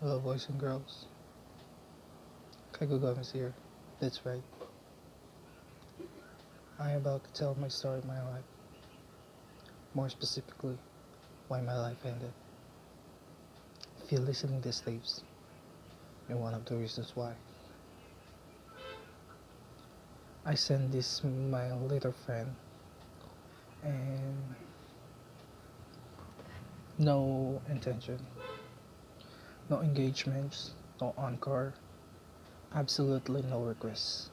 [0.00, 1.06] Hello, boys and girls.
[2.72, 3.52] Kaigo Gomez here.
[3.98, 4.44] That's right.
[6.78, 8.44] I am about to tell my story of my life.
[9.94, 10.78] More specifically,
[11.48, 12.30] why my life ended.
[14.04, 15.24] If you're listening to tapes,
[16.28, 17.32] you're one of the reasons why.
[20.46, 22.54] I sent this my little friend
[23.82, 24.54] and
[26.98, 28.24] no intention,
[29.70, 31.74] no engagements, no encore,
[32.74, 34.30] absolutely no requests.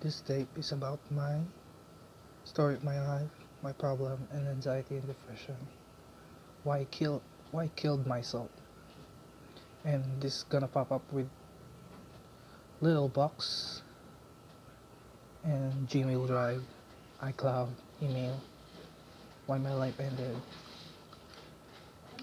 [0.00, 1.38] This tape is about my
[2.44, 3.30] story of my life,
[3.62, 5.56] my problem and anxiety and depression.
[6.62, 8.48] Why I killed why I killed myself.
[9.84, 11.28] And this is gonna pop up with
[12.80, 13.82] little box
[15.44, 16.62] and Gmail Drive,
[17.22, 17.68] iCloud,
[18.02, 18.40] email,
[19.46, 20.36] why my life ended.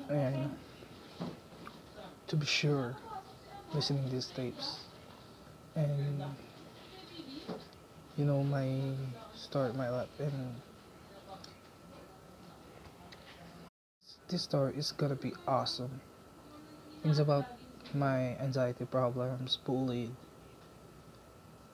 [0.10, 0.56] And
[2.28, 2.96] to be sure,
[3.74, 4.80] listening these tapes
[5.76, 6.24] and
[8.18, 8.68] you know my
[9.36, 10.56] story, my life, and
[14.30, 16.02] this story is gonna be awesome.
[17.04, 17.46] It's about
[17.94, 20.12] my anxiety problems, bullied,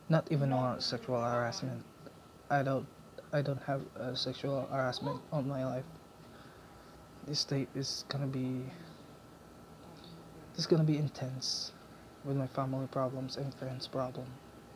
[0.09, 1.83] not even on sexual harassment.
[2.49, 2.87] I don't
[3.33, 5.85] I don't have a sexual harassment on my life.
[7.27, 8.63] This tape is gonna be
[10.53, 11.73] this is gonna be intense
[12.23, 14.25] with my family problems and friends problem.